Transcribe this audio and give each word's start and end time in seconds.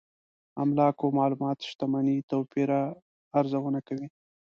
املاکو 0.63 1.05
معلومات 1.19 1.57
شتمنۍ 1.69 2.17
توپير 2.31 2.69
ارزونه 3.39 3.79
کوي. 3.87 4.07